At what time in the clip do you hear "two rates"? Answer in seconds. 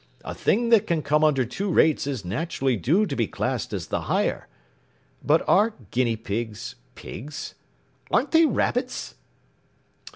1.45-2.07